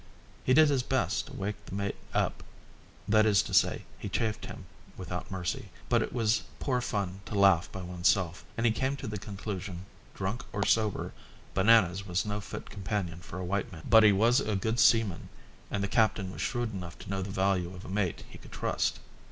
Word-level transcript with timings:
He 0.43 0.55
did 0.55 0.69
his 0.69 0.81
best 0.81 1.27
to 1.27 1.33
wake 1.33 1.63
the 1.67 1.75
mate 1.75 1.95
up, 2.11 2.41
that 3.07 3.27
is 3.27 3.43
to 3.43 3.53
say, 3.53 3.83
he 3.99 4.09
chaffed 4.09 4.45
him 4.47 4.65
without 4.97 5.29
mercy, 5.29 5.69
but 5.89 6.01
it 6.01 6.11
was 6.11 6.41
poor 6.59 6.81
fun 6.81 7.21
to 7.27 7.35
laugh 7.35 7.71
by 7.71 7.83
oneself, 7.83 8.43
and 8.57 8.65
he 8.65 8.71
came 8.71 8.95
to 8.95 9.05
the 9.07 9.19
conclusion 9.19 9.85
that, 10.13 10.17
drunk 10.17 10.43
or 10.53 10.65
sober, 10.65 11.13
Bananas 11.53 12.07
was 12.07 12.25
no 12.25 12.41
fit 12.41 12.71
companion 12.71 13.19
for 13.19 13.37
a 13.37 13.45
white 13.45 13.71
man. 13.71 13.83
But 13.87 14.01
he 14.01 14.11
was 14.11 14.39
a 14.39 14.55
good 14.55 14.79
seaman 14.79 15.29
and 15.69 15.83
the 15.83 15.87
captain 15.87 16.31
was 16.31 16.41
shrewd 16.41 16.73
enough 16.73 16.97
to 16.97 17.09
know 17.11 17.21
the 17.21 17.29
value 17.29 17.71
of 17.75 17.85
a 17.85 17.87
mate 17.87 18.23
he 18.27 18.39
could 18.39 18.51
trust. 18.51 18.99